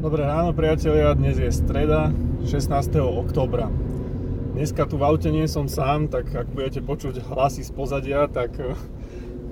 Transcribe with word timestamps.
Dobré 0.00 0.24
ráno 0.24 0.56
priatelia, 0.56 1.12
dnes 1.12 1.36
je 1.36 1.52
streda 1.52 2.08
16. 2.48 2.72
oktobra. 3.04 3.68
Dneska 4.56 4.88
tu 4.88 4.96
v 4.96 5.04
aute 5.04 5.28
nie 5.28 5.44
som 5.44 5.68
sám, 5.68 6.08
tak 6.08 6.32
ak 6.32 6.48
budete 6.56 6.80
počuť 6.80 7.20
hlasy 7.28 7.60
z 7.60 7.68
pozadia, 7.68 8.24
tak, 8.24 8.56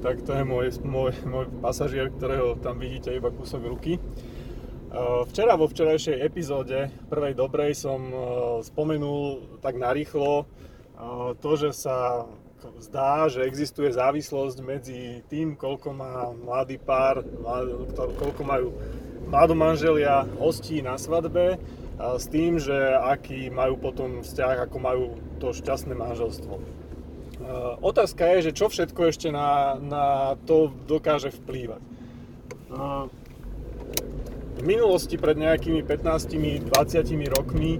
tak 0.00 0.24
to 0.24 0.32
je 0.32 0.48
môj, 0.48 0.72
môj, 0.80 1.12
môj 1.28 1.52
pasažier, 1.60 2.08
ktorého 2.08 2.56
tam 2.64 2.80
vidíte 2.80 3.12
iba 3.12 3.28
kúsok 3.28 3.60
ruky. 3.60 4.00
Včera 5.28 5.52
vo 5.52 5.68
včerajšej 5.68 6.16
epizóde 6.16 6.88
prvej 7.12 7.36
dobrej 7.36 7.76
som 7.76 8.00
e, 8.08 8.16
spomenul 8.64 9.52
tak 9.60 9.76
narýchlo 9.76 10.32
e, 10.40 10.44
to, 11.44 11.50
že 11.60 11.76
sa 11.76 12.24
zdá, 12.80 13.28
že 13.28 13.44
existuje 13.44 13.92
závislosť 13.92 14.64
medzi 14.64 15.20
tým, 15.28 15.60
koľko 15.60 15.92
má 15.92 16.32
mladý 16.32 16.80
pár, 16.80 17.20
koľko 18.16 18.42
majú 18.48 18.72
mladomanželia 19.28 20.24
hostí 20.40 20.80
na 20.80 20.96
svadbe 20.96 21.60
s 21.98 22.24
tým, 22.30 22.56
že 22.62 22.74
aký 22.96 23.50
majú 23.50 23.76
potom 23.76 24.22
vzťah, 24.22 24.70
ako 24.70 24.76
majú 24.78 25.04
to 25.42 25.50
šťastné 25.52 25.94
manželstvo. 25.94 26.54
Otázka 27.80 28.26
je, 28.38 28.50
že 28.50 28.56
čo 28.56 28.66
všetko 28.70 29.00
ešte 29.08 29.28
na, 29.30 29.78
na 29.78 30.34
to 30.46 30.74
dokáže 30.86 31.30
vplývať. 31.30 31.82
V 34.58 34.62
minulosti 34.66 35.14
pred 35.14 35.38
nejakými 35.38 35.86
15-20 35.86 36.66
rokmi 37.30 37.78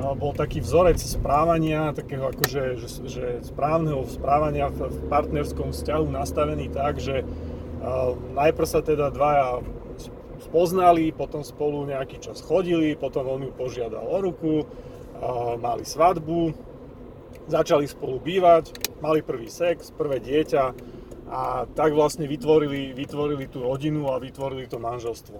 bol 0.00 0.32
taký 0.32 0.64
vzorec 0.64 0.96
správania, 0.96 1.92
takého 1.92 2.30
akože, 2.32 2.62
že, 2.80 2.88
že 3.04 3.24
správneho 3.44 4.06
správania 4.08 4.72
v 4.72 5.10
partnerskom 5.10 5.74
vzťahu 5.74 6.06
nastavený 6.08 6.72
tak, 6.72 7.02
že 7.02 7.26
najprv 8.32 8.66
sa 8.66 8.80
teda 8.80 9.12
dvaja 9.12 9.60
spoznali, 10.40 11.12
potom 11.12 11.44
spolu 11.44 11.84
nejaký 11.88 12.20
čas 12.20 12.40
chodili, 12.40 12.96
potom 12.96 13.28
on 13.28 13.48
ju 13.48 13.52
požiadal 13.52 14.04
o 14.04 14.18
ruku, 14.20 14.64
mali 15.60 15.84
svadbu, 15.84 16.52
začali 17.50 17.84
spolu 17.84 18.16
bývať, 18.20 18.72
mali 19.04 19.20
prvý 19.20 19.52
sex, 19.52 19.92
prvé 19.92 20.22
dieťa 20.22 20.64
a 21.30 21.64
tak 21.70 21.94
vlastne 21.94 22.26
vytvorili, 22.26 22.90
vytvorili 22.96 23.46
tú 23.46 23.62
rodinu 23.62 24.10
a 24.10 24.18
vytvorili 24.18 24.66
to 24.66 24.82
manželstvo. 24.82 25.38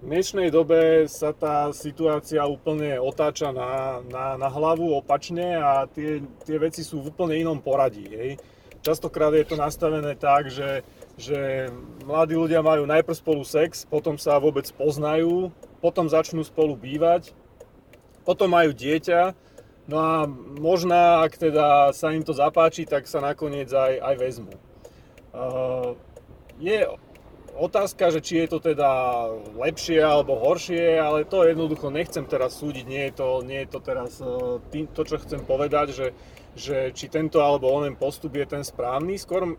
V 0.00 0.08
dnešnej 0.08 0.48
dobe 0.48 1.04
sa 1.12 1.36
tá 1.36 1.76
situácia 1.76 2.40
úplne 2.48 2.96
otáča 2.96 3.52
na, 3.52 4.00
na, 4.08 4.40
na 4.40 4.48
hlavu 4.48 4.96
opačne 4.96 5.60
a 5.60 5.84
tie, 5.84 6.24
tie 6.48 6.56
veci 6.56 6.80
sú 6.80 7.04
v 7.04 7.12
úplne 7.12 7.36
inom 7.36 7.60
poradí. 7.60 8.08
Hej. 8.08 8.40
Častokrát 8.80 9.28
je 9.36 9.44
to 9.44 9.60
nastavené 9.60 10.16
tak, 10.16 10.48
že 10.48 10.80
že 11.20 11.68
mladí 12.08 12.32
ľudia 12.32 12.64
majú 12.64 12.88
najprv 12.88 13.12
spolu 13.12 13.44
sex, 13.44 13.84
potom 13.84 14.16
sa 14.16 14.40
vôbec 14.40 14.64
poznajú, 14.72 15.52
potom 15.84 16.08
začnú 16.08 16.40
spolu 16.40 16.74
bývať, 16.74 17.36
potom 18.24 18.48
majú 18.48 18.72
dieťa, 18.72 19.36
no 19.84 19.96
a 20.00 20.14
možná, 20.56 21.20
ak 21.28 21.36
teda 21.36 21.92
sa 21.92 22.16
im 22.16 22.24
to 22.24 22.32
zapáči, 22.32 22.88
tak 22.88 23.04
sa 23.04 23.20
nakoniec 23.20 23.68
aj, 23.68 24.00
aj 24.00 24.14
vezmú. 24.16 24.54
Uh, 25.30 25.94
je 26.56 26.88
otázka, 27.54 28.10
že 28.10 28.24
či 28.24 28.34
je 28.44 28.56
to 28.56 28.58
teda 28.58 28.90
lepšie 29.60 30.00
alebo 30.00 30.40
horšie, 30.40 30.96
ale 30.96 31.28
to 31.28 31.44
jednoducho 31.44 31.92
nechcem 31.92 32.24
teraz 32.24 32.56
súdiť, 32.56 32.84
nie 32.88 33.04
je 33.10 33.12
to, 33.12 33.28
nie 33.44 33.60
je 33.62 33.68
to 33.68 33.78
teraz 33.84 34.16
uh, 34.24 34.56
tým, 34.72 34.88
to, 34.88 35.04
čo 35.04 35.20
chcem 35.20 35.44
povedať, 35.44 35.86
že 35.92 36.06
že 36.58 36.90
či 36.94 37.06
tento 37.06 37.38
alebo 37.42 37.70
onen 37.70 37.94
postup 37.94 38.34
je 38.34 38.46
ten 38.46 38.62
správny. 38.66 39.16
Skôr 39.16 39.46
e, 39.46 39.52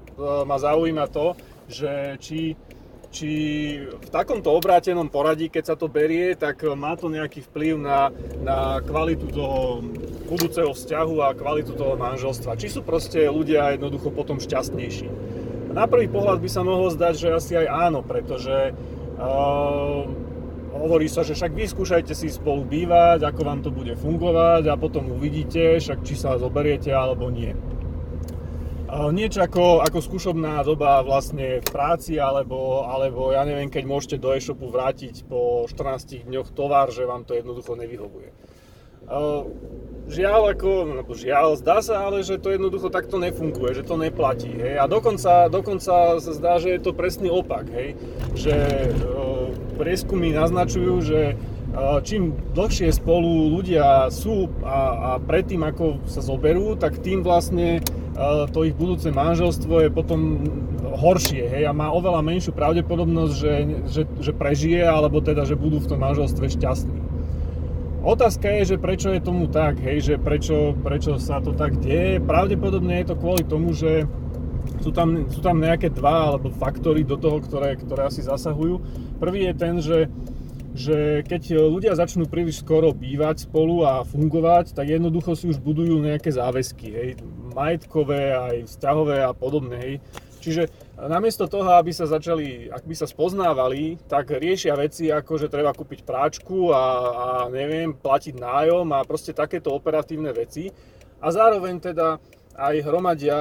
ma 0.44 0.58
zaujíma 0.60 1.08
to, 1.08 1.34
že 1.72 2.20
či, 2.20 2.56
či 3.12 3.32
v 3.88 4.10
takomto 4.12 4.52
obrátenom 4.52 5.08
poradí, 5.08 5.48
keď 5.48 5.64
sa 5.72 5.76
to 5.80 5.92
berie, 5.92 6.36
tak 6.36 6.64
má 6.76 6.96
to 7.00 7.08
nejaký 7.08 7.44
vplyv 7.48 7.80
na, 7.80 8.12
na 8.44 8.80
kvalitu 8.84 9.32
toho 9.32 9.84
budúceho 10.28 10.72
vzťahu 10.72 11.16
a 11.24 11.36
kvalitu 11.36 11.76
toho 11.76 12.00
manželstva. 12.00 12.60
Či 12.60 12.80
sú 12.80 12.82
proste 12.84 13.28
ľudia 13.28 13.76
jednoducho 13.76 14.12
potom 14.12 14.40
šťastnejší. 14.40 15.08
Na 15.72 15.88
prvý 15.88 16.12
pohľad 16.12 16.44
by 16.44 16.50
sa 16.52 16.68
mohlo 16.68 16.92
zdať, 16.92 17.14
že 17.16 17.28
asi 17.32 17.54
aj 17.56 17.68
áno, 17.88 18.04
pretože 18.04 18.76
uh, 18.76 20.04
hovorí 20.72 21.12
sa, 21.12 21.22
že 21.22 21.36
však 21.36 21.52
vyskúšajte 21.52 22.16
si 22.16 22.32
spolu 22.32 22.64
bývať, 22.64 23.28
ako 23.28 23.42
vám 23.44 23.60
to 23.62 23.70
bude 23.70 23.94
fungovať 24.00 24.72
a 24.72 24.80
potom 24.80 25.12
uvidíte, 25.12 25.78
však 25.80 26.04
či 26.08 26.16
sa 26.16 26.40
zoberiete 26.40 26.92
alebo 26.96 27.28
nie. 27.28 27.52
Niečo 28.92 29.40
ako, 29.40 29.88
ako 29.88 30.04
skúšobná 30.04 30.60
doba 30.68 31.00
vlastne 31.00 31.64
v 31.64 31.68
práci, 31.72 32.20
alebo, 32.20 32.84
alebo 32.84 33.32
ja 33.32 33.48
neviem, 33.48 33.72
keď 33.72 33.88
môžete 33.88 34.18
do 34.20 34.36
e-shopu 34.36 34.68
vrátiť 34.68 35.32
po 35.32 35.64
14 35.64 36.28
dňoch 36.28 36.52
tovar, 36.52 36.92
že 36.92 37.08
vám 37.08 37.24
to 37.24 37.32
jednoducho 37.32 37.80
nevyhovuje. 37.80 38.36
Žiaľ, 40.12 40.42
ako, 40.60 40.70
no 40.92 41.04
žiaľ, 41.16 41.56
zdá 41.56 41.80
sa 41.80 42.04
ale, 42.04 42.20
že 42.20 42.36
to 42.36 42.52
jednoducho 42.52 42.92
takto 42.92 43.16
nefunguje, 43.16 43.80
že 43.80 43.88
to 43.88 43.96
neplatí. 43.96 44.52
Hej? 44.52 44.84
A 44.84 44.86
dokonca, 44.92 45.48
dokonca 45.48 46.20
sa 46.20 46.32
zdá, 46.36 46.60
že 46.60 46.76
je 46.76 46.82
to 46.84 46.92
presný 46.92 47.32
opak. 47.32 47.72
Hej? 47.72 47.96
Že 48.36 48.56
prieskumy 49.80 50.36
naznačujú, 50.36 51.00
že 51.00 51.40
čím 52.04 52.36
dlhšie 52.52 52.92
spolu 52.92 53.56
ľudia 53.56 54.12
sú 54.12 54.52
a, 54.68 55.16
a 55.16 55.24
predtým 55.24 55.64
ako 55.64 56.04
sa 56.04 56.20
zoberú, 56.20 56.76
tak 56.76 57.00
tým 57.00 57.24
vlastne 57.24 57.80
to 58.52 58.68
ich 58.68 58.76
budúce 58.76 59.08
manželstvo 59.08 59.88
je 59.88 59.90
potom 59.90 60.44
horšie 60.92 61.48
hej, 61.48 61.64
a 61.64 61.72
má 61.72 61.88
oveľa 61.96 62.20
menšiu 62.20 62.52
pravdepodobnosť, 62.52 63.34
že, 63.34 63.54
že, 63.88 64.04
že 64.20 64.32
prežije 64.36 64.84
alebo 64.84 65.24
teda, 65.24 65.48
že 65.48 65.56
budú 65.56 65.80
v 65.80 65.96
tom 65.96 66.04
manželstve 66.04 66.52
šťastní. 66.52 67.00
Otázka 68.02 68.50
je, 68.50 68.74
že 68.74 68.82
prečo 68.82 69.14
je 69.14 69.22
tomu 69.22 69.46
tak, 69.46 69.78
hej, 69.78 70.02
že 70.02 70.16
prečo, 70.18 70.74
prečo 70.74 71.22
sa 71.22 71.38
to 71.38 71.54
tak 71.54 71.78
deje. 71.78 72.18
Pravdepodobne 72.18 72.98
je 72.98 73.14
to 73.14 73.16
kvôli 73.16 73.46
tomu, 73.46 73.78
že 73.78 74.10
sú 74.82 74.90
tam, 74.90 75.30
sú 75.30 75.38
tam 75.38 75.62
nejaké 75.62 75.94
dva 75.94 76.34
alebo 76.34 76.50
faktory 76.50 77.06
do 77.06 77.14
toho, 77.14 77.38
ktoré, 77.38 77.78
ktoré 77.78 78.10
asi 78.10 78.26
zasahujú. 78.26 78.82
Prvý 79.22 79.46
je 79.46 79.54
ten, 79.54 79.78
že, 79.78 80.10
že 80.74 81.22
keď 81.30 81.62
ľudia 81.62 81.94
začnú 81.94 82.26
príliš 82.26 82.66
skoro 82.66 82.90
bývať 82.90 83.46
spolu 83.46 83.86
a 83.86 84.02
fungovať, 84.02 84.74
tak 84.74 84.90
jednoducho 84.90 85.38
si 85.38 85.54
už 85.54 85.62
budujú 85.62 86.02
nejaké 86.02 86.34
záväzky, 86.34 86.88
hej, 86.90 87.10
majetkové, 87.54 88.34
aj 88.34 88.56
vzťahové 88.66 89.22
a 89.22 89.32
podobné, 89.38 89.78
hej. 89.78 89.96
Čiže 90.42 90.74
namiesto 91.08 91.50
toho, 91.50 91.78
aby 91.78 91.90
sa 91.90 92.06
začali, 92.06 92.70
ak 92.70 92.86
by 92.86 92.96
sa 92.98 93.10
spoznávali, 93.10 93.98
tak 94.06 94.38
riešia 94.38 94.78
veci 94.78 95.10
ako, 95.10 95.42
že 95.42 95.50
treba 95.50 95.74
kúpiť 95.74 96.06
práčku 96.06 96.70
a, 96.70 96.84
a 97.10 97.26
neviem, 97.50 97.96
platiť 97.96 98.38
nájom 98.38 98.86
a 98.94 99.02
proste 99.08 99.34
takéto 99.34 99.74
operatívne 99.74 100.30
veci. 100.30 100.70
A 101.22 101.28
zároveň 101.34 101.82
teda 101.82 102.22
aj 102.58 102.76
hromadia 102.84 103.38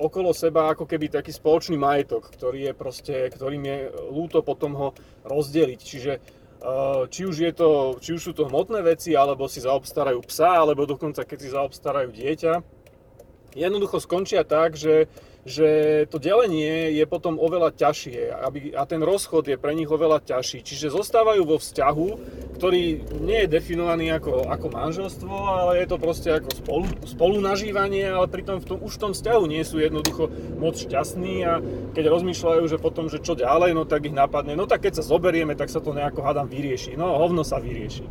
okolo 0.00 0.32
seba 0.32 0.72
ako 0.72 0.88
keby 0.88 1.12
taký 1.12 1.30
spoločný 1.30 1.76
majetok, 1.76 2.32
ktorý 2.32 2.72
je 2.72 2.74
proste, 2.74 3.14
ktorým 3.30 3.62
je 3.62 3.78
lúto 4.10 4.40
potom 4.40 4.72
ho 4.74 4.88
rozdeliť. 5.28 5.80
Čiže 5.80 6.12
eh, 6.16 7.02
či 7.12 7.22
už, 7.28 7.36
je 7.36 7.52
to, 7.52 8.00
či 8.00 8.16
už 8.16 8.22
sú 8.22 8.32
to 8.32 8.48
hmotné 8.48 8.80
veci, 8.82 9.12
alebo 9.12 9.46
si 9.46 9.60
zaobstarajú 9.62 10.24
psa, 10.24 10.64
alebo 10.64 10.88
dokonca 10.88 11.22
keď 11.22 11.38
si 11.38 11.48
zaobstarajú 11.52 12.10
dieťa, 12.10 12.52
jednoducho 13.54 14.00
skončia 14.00 14.42
tak, 14.42 14.74
že 14.74 15.06
že 15.46 15.68
to 16.10 16.18
delenie 16.18 16.90
je 16.90 17.06
potom 17.06 17.38
oveľa 17.38 17.70
ťažšie 17.70 18.34
aby, 18.34 18.74
a 18.74 18.82
ten 18.82 18.98
rozchod 18.98 19.46
je 19.46 19.54
pre 19.54 19.78
nich 19.78 19.86
oveľa 19.86 20.18
ťažší. 20.26 20.66
Čiže 20.66 20.90
zostávajú 20.90 21.46
vo 21.46 21.62
vzťahu, 21.62 22.08
ktorý 22.58 22.82
nie 23.22 23.38
je 23.46 23.52
definovaný 23.54 24.10
ako, 24.18 24.50
ako 24.50 24.66
manželstvo, 24.74 25.30
ale 25.30 25.82
je 25.82 25.86
to 25.86 25.96
proste 26.02 26.30
ako 26.34 26.50
spolu, 26.50 26.86
spolunažívanie, 27.06 28.10
ale 28.10 28.26
pritom 28.26 28.58
v 28.58 28.66
tom, 28.66 28.78
už 28.82 28.98
v 28.98 29.02
tom 29.06 29.12
vzťahu 29.14 29.42
nie 29.46 29.62
sú 29.62 29.78
jednoducho 29.78 30.26
moc 30.58 30.74
šťastní 30.74 31.46
a 31.46 31.62
keď 31.94 32.04
rozmýšľajú, 32.10 32.62
že 32.66 32.82
potom, 32.82 33.06
že 33.06 33.22
čo 33.22 33.38
ďalej, 33.38 33.70
no 33.78 33.86
tak 33.86 34.10
ich 34.10 34.16
napadne, 34.16 34.58
no 34.58 34.66
tak 34.66 34.82
keď 34.82 34.98
sa 34.98 35.04
zoberieme, 35.06 35.54
tak 35.54 35.70
sa 35.70 35.78
to 35.78 35.94
nejako 35.94 36.26
hádam 36.26 36.50
vyrieši. 36.50 36.98
No 36.98 37.14
hovno 37.22 37.46
sa 37.46 37.62
vyrieši. 37.62 38.02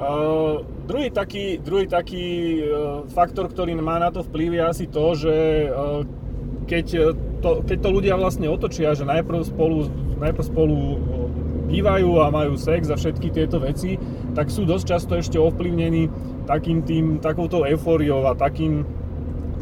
Uh, 0.00 0.64
druhý 0.88 1.12
taký, 1.12 1.60
druhý 1.60 1.84
taký 1.84 2.56
uh, 2.64 3.04
faktor, 3.12 3.52
ktorý 3.52 3.76
má 3.76 4.00
na 4.00 4.08
to 4.08 4.24
vplyv 4.24 4.56
je 4.56 4.62
asi 4.64 4.86
to, 4.88 5.12
že 5.12 5.34
uh, 5.68 6.08
keď, 6.68 7.16
to, 7.40 7.50
keď 7.64 7.78
to 7.80 7.88
ľudia 7.90 8.14
vlastne 8.16 8.48
otočia, 8.48 8.92
že 8.92 9.08
najprv 9.08 9.44
spolu, 9.46 9.88
najprv 10.20 10.44
spolu 10.44 10.76
bývajú 11.70 12.10
a 12.18 12.34
majú 12.34 12.58
sex 12.58 12.90
a 12.90 12.98
všetky 12.98 13.30
tieto 13.30 13.62
veci, 13.62 13.94
tak 14.34 14.50
sú 14.50 14.66
dosť 14.66 14.84
často 14.84 15.12
ešte 15.14 15.38
ovplyvnení 15.38 16.10
takým 16.50 16.82
tým, 16.82 17.22
takouto 17.22 17.62
eufóriou 17.62 18.26
a 18.26 18.34
takým 18.34 18.82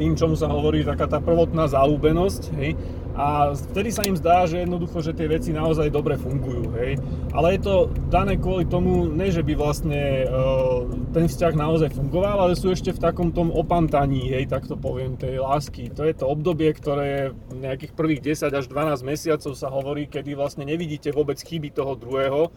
tým, 0.00 0.14
čomu 0.14 0.38
sa 0.38 0.48
hovorí 0.48 0.86
taká 0.86 1.10
tá 1.10 1.18
prvotná 1.18 1.66
zalúbenosť, 1.68 2.42
hej, 2.56 2.78
a 3.18 3.50
vtedy 3.74 3.90
sa 3.90 4.06
im 4.06 4.14
zdá, 4.14 4.46
že 4.46 4.62
jednoducho, 4.62 5.02
že 5.02 5.10
tie 5.10 5.26
veci 5.26 5.50
naozaj 5.50 5.90
dobre 5.90 6.14
fungujú, 6.14 6.70
hej. 6.78 7.02
Ale 7.34 7.58
je 7.58 7.66
to 7.66 7.74
dané 8.06 8.38
kvôli 8.38 8.62
tomu, 8.62 9.10
ne 9.10 9.26
že 9.34 9.42
by 9.42 9.58
vlastne 9.58 10.22
uh, 10.30 10.86
ten 11.10 11.26
vzťah 11.26 11.58
naozaj 11.58 11.90
fungoval, 11.98 12.46
ale 12.46 12.54
sú 12.54 12.70
ešte 12.70 12.94
v 12.94 13.02
takom 13.02 13.34
tom 13.34 13.50
opantaní, 13.50 14.30
hej, 14.30 14.46
tak 14.46 14.70
to 14.70 14.78
poviem, 14.78 15.18
tej 15.18 15.42
lásky. 15.42 15.90
To 15.98 16.06
je 16.06 16.14
to 16.14 16.30
obdobie, 16.30 16.70
ktoré 16.70 17.34
nejakých 17.50 17.92
prvých 17.98 18.38
10 18.38 18.54
až 18.54 18.70
12 18.70 19.02
mesiacov 19.02 19.52
sa 19.58 19.66
hovorí, 19.66 20.06
kedy 20.06 20.38
vlastne 20.38 20.62
nevidíte 20.62 21.10
vôbec 21.10 21.42
chyby 21.42 21.74
toho 21.74 21.98
druhého 21.98 22.54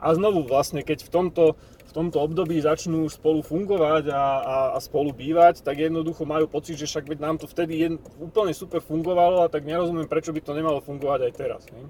A 0.00 0.16
znovu 0.16 0.48
vlastne, 0.48 0.80
keď 0.80 1.04
v 1.04 1.10
tomto, 1.12 1.44
v 1.60 1.92
tomto 1.92 2.18
období 2.24 2.56
začnú 2.62 3.04
spolu 3.12 3.44
fungovať 3.44 4.08
a, 4.08 4.24
a, 4.40 4.56
a 4.74 4.78
spolu 4.80 5.12
bývať, 5.12 5.60
tak 5.60 5.76
jednoducho 5.76 6.24
majú 6.24 6.48
pocit, 6.48 6.80
že 6.80 6.88
však 6.88 7.20
nám 7.20 7.36
to 7.36 7.44
vtedy 7.44 7.84
je, 7.84 7.88
úplne 8.16 8.56
super 8.56 8.80
fungovalo 8.80 9.44
a 9.44 9.52
tak 9.52 9.68
nerozumiem, 9.68 10.08
prečo 10.08 10.32
by 10.32 10.40
to 10.40 10.56
nemalo 10.56 10.80
fungovať 10.80 11.20
aj 11.28 11.32
teraz. 11.36 11.62
Ne? 11.68 11.84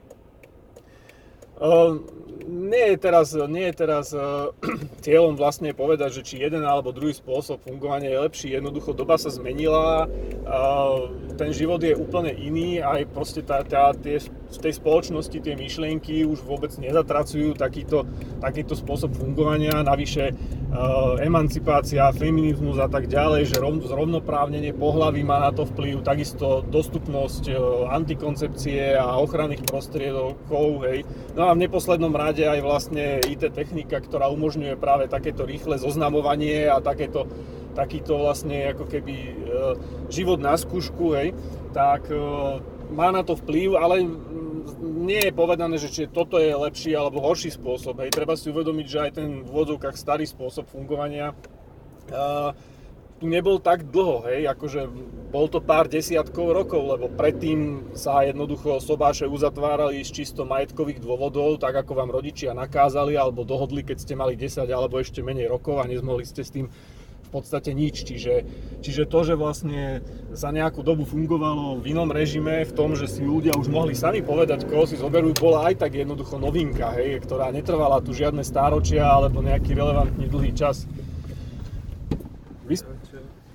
Uh, 1.61 2.01
nie 2.49 2.97
je 2.97 2.97
teraz, 2.97 3.37
nie 3.37 3.69
je 3.69 3.75
teraz 3.77 4.17
uh, 4.17 4.49
cieľom 5.05 5.37
vlastne 5.37 5.77
povedať, 5.77 6.17
že 6.17 6.23
či 6.25 6.35
jeden 6.41 6.65
alebo 6.65 6.89
druhý 6.89 7.13
spôsob 7.13 7.61
fungovania 7.61 8.17
je 8.17 8.25
lepší. 8.25 8.49
Jednoducho 8.57 8.97
doba 8.97 9.21
sa 9.21 9.29
zmenila, 9.29 10.09
uh, 10.49 11.13
ten 11.37 11.53
život 11.53 11.85
je 11.85 11.93
úplne 11.93 12.33
iný, 12.33 12.81
aj 12.81 13.13
proste 13.13 13.45
tá, 13.45 13.61
tá, 13.61 13.93
tie, 13.93 14.25
v 14.51 14.59
tej 14.59 14.83
spoločnosti 14.83 15.39
tie 15.39 15.55
myšlienky 15.55 16.27
už 16.27 16.43
vôbec 16.43 16.75
nezatracujú 16.77 17.55
takýto, 17.55 18.07
takýto 18.43 18.75
spôsob 18.75 19.15
fungovania. 19.15 19.87
Navyše 19.87 20.35
uh, 20.35 21.17
emancipácia, 21.23 22.11
feminizmus 22.11 22.83
a 22.83 22.91
tak 22.91 23.07
ďalej, 23.07 23.55
že 23.55 23.57
rov, 23.63 23.87
zrovnoprávnenie 23.87 24.75
pohlaví 24.75 25.23
má 25.23 25.39
na 25.39 25.55
to 25.55 25.65
vplyv, 25.71 26.03
takisto 26.03 26.67
dostupnosť 26.67 27.45
uh, 27.55 27.59
antikoncepcie 27.95 28.99
a 28.99 29.23
ochranných 29.23 29.63
prostriedokov, 29.67 30.67
hej. 30.91 31.07
No 31.39 31.47
a 31.47 31.55
v 31.55 31.63
neposlednom 31.67 32.11
rade 32.11 32.43
aj 32.43 32.61
vlastne 32.61 33.23
IT 33.23 33.55
technika, 33.55 34.03
ktorá 34.03 34.27
umožňuje 34.35 34.75
práve 34.75 35.07
takéto 35.07 35.47
rýchle 35.47 35.79
zoznamovanie 35.79 36.67
a 36.67 36.83
takéto, 36.83 37.31
takýto 37.79 38.19
vlastne 38.19 38.75
ako 38.75 38.85
keby 38.91 39.15
e, 39.15 39.33
život 40.11 40.43
na 40.43 40.59
skúšku, 40.59 41.15
hej, 41.15 41.37
tak 41.71 42.11
e, 42.11 42.19
má 42.91 43.15
na 43.15 43.23
to 43.23 43.39
vplyv, 43.39 43.79
ale 43.79 44.03
nie 44.81 45.21
je 45.29 45.33
povedané, 45.33 45.77
že 45.81 45.93
či 45.93 46.11
toto 46.11 46.37
je 46.41 46.53
lepší 46.53 46.95
alebo 46.97 47.23
horší 47.25 47.53
spôsob. 47.55 48.01
Hej. 48.05 48.15
Treba 48.15 48.35
si 48.37 48.53
uvedomiť, 48.53 48.87
že 48.87 48.99
aj 48.99 49.11
ten 49.17 49.29
v 49.45 49.51
vodzovkách 49.51 49.97
starý 49.97 50.25
spôsob 50.25 50.69
fungovania 50.69 51.33
uh, 52.11 52.53
tu 53.21 53.29
nebol 53.29 53.61
tak 53.61 53.85
dlho, 53.93 54.25
hej, 54.33 54.49
akože 54.49 54.89
bol 55.29 55.45
to 55.53 55.61
pár 55.61 55.93
desiatkov 55.93 56.57
rokov, 56.57 56.81
lebo 56.97 57.13
predtým 57.13 57.93
sa 57.93 58.25
jednoducho 58.25 58.81
sobáše 58.81 59.29
uzatvárali 59.29 60.01
z 60.01 60.25
čisto 60.25 60.49
majetkových 60.49 61.05
dôvodov, 61.05 61.61
tak 61.61 61.77
ako 61.85 62.01
vám 62.01 62.09
rodičia 62.09 62.57
nakázali 62.57 63.21
alebo 63.21 63.45
dohodli, 63.45 63.85
keď 63.85 63.97
ste 64.01 64.17
mali 64.17 64.41
10 64.41 64.65
alebo 64.73 64.97
ešte 64.97 65.21
menej 65.21 65.53
rokov 65.53 65.85
a 65.85 65.85
nezmohli 65.85 66.25
ste 66.25 66.41
s 66.41 66.51
tým 66.51 66.73
v 67.31 67.39
podstate 67.39 67.71
nič. 67.71 68.03
Čiže, 68.03 68.43
čiže 68.83 69.07
to, 69.07 69.23
že 69.23 69.39
vlastne 69.39 70.03
za 70.35 70.51
nejakú 70.51 70.83
dobu 70.83 71.07
fungovalo 71.07 71.79
v 71.79 71.95
inom 71.95 72.11
režime, 72.11 72.67
v 72.67 72.75
tom, 72.75 72.99
že 72.99 73.07
si 73.07 73.23
ľudia 73.23 73.55
už 73.55 73.71
mohli 73.71 73.95
sami 73.95 74.19
povedať, 74.19 74.67
koho 74.67 74.83
si 74.83 74.99
zoberú, 74.99 75.31
bola 75.39 75.71
aj 75.71 75.87
tak 75.87 75.95
jednoducho 75.95 76.43
novinka, 76.43 76.91
hej, 76.99 77.23
ktorá 77.23 77.55
netrvala 77.55 78.03
tu 78.03 78.11
žiadne 78.11 78.43
stáročia 78.43 79.07
alebo 79.07 79.39
nejaký 79.47 79.79
relevantný 79.79 80.27
dlhý 80.27 80.51
čas. 80.59 80.91
Vy... 82.67 82.83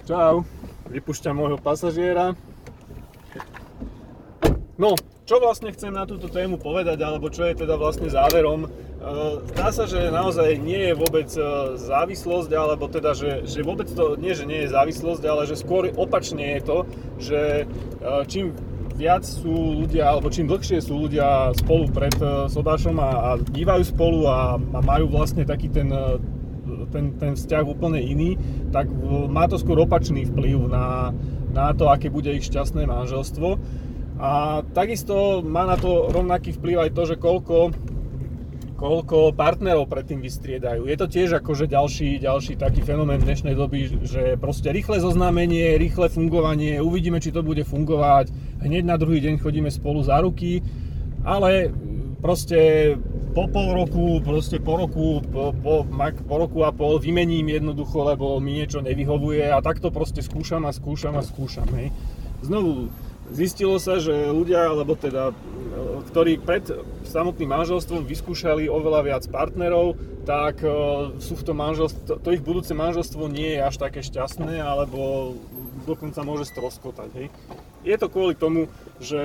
Čau. 0.07 0.47
Vypušťam 0.87 1.35
môjho 1.35 1.59
pasažiera. 1.59 2.31
No, 4.79 4.95
čo 5.25 5.41
vlastne 5.41 5.73
chcem 5.73 5.89
na 5.89 6.05
túto 6.05 6.29
tému 6.29 6.61
povedať, 6.61 7.01
alebo 7.01 7.33
čo 7.33 7.49
je 7.49 7.65
teda 7.65 7.79
vlastne 7.81 8.05
záverom? 8.11 8.69
E, 9.05 9.37
zdá 9.53 9.69
sa, 9.69 9.85
že 9.85 10.09
naozaj 10.09 10.57
nie 10.57 10.89
je 10.89 10.93
vôbec 10.97 11.29
e, 11.37 11.41
závislosť, 11.77 12.49
alebo 12.57 12.89
teda, 12.89 13.13
že, 13.13 13.45
že 13.45 13.61
vôbec 13.61 13.85
to, 13.85 14.17
nie 14.17 14.33
že 14.33 14.49
nie 14.49 14.65
je 14.65 14.73
závislosť, 14.73 15.21
ale 15.29 15.45
že 15.45 15.61
skôr 15.61 15.93
opačne 15.93 16.57
je 16.57 16.61
to, 16.65 16.77
že 17.21 17.41
e, 17.61 17.65
čím 18.25 18.57
viac 18.97 19.21
sú 19.21 19.85
ľudia, 19.85 20.09
alebo 20.09 20.33
čím 20.33 20.49
dlhšie 20.49 20.81
sú 20.81 21.05
ľudia 21.05 21.53
spolu 21.53 21.85
pred 21.91 22.15
sobášom 22.47 22.95
a, 22.97 23.11
a 23.11 23.29
bývajú 23.37 23.83
spolu 23.91 24.23
a, 24.25 24.55
a 24.57 24.79
majú 24.81 25.11
vlastne 25.11 25.43
taký 25.43 25.67
ten 25.67 25.91
ten, 26.89 27.13
ten 27.19 27.33
vzťah 27.35 27.65
úplne 27.65 27.99
iný, 27.99 28.39
tak 28.71 28.87
má 29.29 29.45
to 29.51 29.59
skôr 29.59 29.83
opačný 29.83 30.25
vplyv 30.25 30.71
na, 30.71 31.11
na 31.51 31.75
to, 31.75 31.91
aké 31.91 32.07
bude 32.07 32.31
ich 32.31 32.47
šťastné 32.47 32.87
manželstvo. 32.87 33.59
A 34.15 34.63
takisto 34.71 35.43
má 35.43 35.67
na 35.67 35.75
to 35.75 36.07
rovnaký 36.07 36.55
vplyv 36.55 36.87
aj 36.87 36.91
to, 36.95 37.03
že 37.03 37.15
koľko, 37.19 37.75
koľko 38.75 39.31
partnerov 39.31 39.87
predtým 39.87 40.19
vystriedajú. 40.19 40.85
Je 40.85 40.97
to 40.99 41.07
tiež 41.07 41.39
akože 41.39 41.71
ďalší, 41.71 42.19
ďalší 42.19 42.59
taký 42.59 42.83
fenomén 42.83 43.23
dnešnej 43.23 43.55
doby, 43.55 44.03
že 44.03 44.35
proste 44.35 44.69
rýchle 44.75 44.99
zoznámenie, 44.99 45.79
rýchle 45.79 46.11
fungovanie, 46.11 46.83
uvidíme, 46.83 47.23
či 47.23 47.31
to 47.31 47.39
bude 47.39 47.63
fungovať, 47.63 48.35
hneď 48.59 48.83
na 48.83 48.99
druhý 48.99 49.23
deň 49.23 49.39
chodíme 49.39 49.71
spolu 49.71 50.03
za 50.03 50.19
ruky, 50.19 50.59
ale 51.23 51.71
proste 52.19 52.93
po 53.31 53.47
pol 53.47 53.75
roku, 53.75 54.19
proste 54.23 54.59
po 54.59 54.79
roku, 54.79 55.19
po, 55.27 55.51
po, 55.55 55.83
po 56.27 56.35
roku 56.35 56.63
a 56.63 56.71
pol 56.71 56.99
vymením 56.99 57.51
jednoducho, 57.51 58.03
lebo 58.15 58.39
mi 58.39 58.59
niečo 58.59 58.79
nevyhovuje 58.79 59.51
a 59.51 59.59
takto 59.63 59.91
proste 59.91 60.23
skúšam 60.23 60.63
a 60.67 60.71
skúšam 60.71 61.15
a 61.15 61.23
skúšam, 61.23 61.67
hej. 61.75 61.91
Znovu, 62.43 62.91
zistilo 63.31 63.81
sa, 63.81 63.97
že 63.97 64.13
ľudia, 64.29 64.69
alebo 64.69 64.93
teda, 64.93 65.33
ktorí 66.11 66.37
pred 66.41 66.65
samotným 67.07 67.49
manželstvom 67.49 68.05
vyskúšali 68.05 68.69
oveľa 68.69 69.01
viac 69.05 69.23
partnerov, 69.29 69.97
tak 70.25 70.65
e, 70.65 70.69
sú 71.21 71.37
v 71.37 71.45
tom 71.45 71.61
manželstvo, 71.61 72.17
to 72.17 72.29
ich 72.33 72.41
budúce 72.41 72.73
manželstvo 72.73 73.29
nie 73.29 73.55
je 73.55 73.61
až 73.61 73.77
také 73.77 74.01
šťastné, 74.01 74.57
alebo 74.57 75.33
dokonca 75.85 76.25
môže 76.25 76.49
stroskotať, 76.49 77.09
hej. 77.13 77.27
Je 77.85 77.95
to 78.01 78.09
kvôli 78.09 78.33
tomu, 78.33 78.65
že 78.97 79.21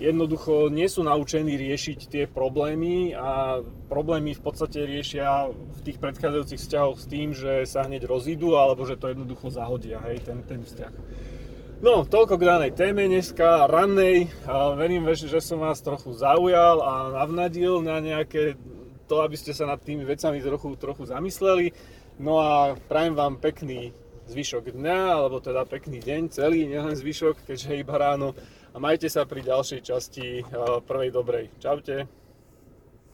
jednoducho 0.00 0.72
nie 0.72 0.88
sú 0.88 1.04
naučení 1.04 1.52
riešiť 1.60 1.98
tie 2.08 2.24
problémy 2.24 3.12
a 3.12 3.60
problémy 3.92 4.32
v 4.32 4.40
podstate 4.40 4.88
riešia 4.88 5.52
v 5.52 5.80
tých 5.84 6.00
predchádzajúcich 6.00 6.60
vzťahoch 6.64 6.96
s 6.96 7.06
tým, 7.12 7.36
že 7.36 7.68
sa 7.68 7.84
hneď 7.84 8.08
rozídu 8.08 8.56
alebo 8.56 8.88
že 8.88 8.96
to 8.96 9.12
jednoducho 9.12 9.52
zahodia, 9.52 10.00
hej, 10.08 10.24
ten, 10.24 10.40
ten 10.48 10.64
vzťah. 10.64 10.92
No, 11.78 12.02
toľko 12.02 12.42
k 12.42 12.48
danej 12.50 12.72
téme 12.74 13.06
dneska, 13.06 13.70
rannej. 13.70 14.26
Verím, 14.74 15.06
že 15.14 15.38
som 15.38 15.62
vás 15.62 15.78
trochu 15.78 16.10
zaujal 16.10 16.82
a 16.82 17.14
navnadil 17.14 17.86
na 17.86 18.02
nejaké 18.02 18.58
to, 19.06 19.22
aby 19.22 19.38
ste 19.38 19.54
sa 19.54 19.62
nad 19.62 19.78
tými 19.78 20.02
vecami 20.02 20.42
trochu, 20.42 20.74
trochu 20.74 21.06
zamysleli. 21.06 21.70
No 22.18 22.42
a 22.42 22.74
prajem 22.90 23.14
vám 23.14 23.38
pekný 23.38 23.94
zvyšok 24.26 24.74
dňa, 24.74 25.22
alebo 25.22 25.38
teda 25.38 25.62
pekný 25.70 26.02
deň 26.02 26.34
celý, 26.34 26.66
nielen 26.66 26.98
zvyšok, 26.98 27.46
keďže 27.46 27.78
iba 27.78 27.94
ráno 27.94 28.34
a 28.74 28.82
majte 28.82 29.06
sa 29.06 29.22
pri 29.22 29.46
ďalšej 29.46 29.80
časti 29.86 30.42
eh, 30.42 30.44
prvej 30.82 31.14
dobrej. 31.14 31.46
Čaute. 31.62 32.17